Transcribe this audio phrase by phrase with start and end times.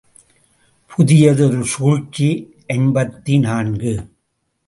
[0.91, 2.29] புதியதொரு சூழ்ச்சி
[2.67, 3.93] ஐம்பத்து நான்கு.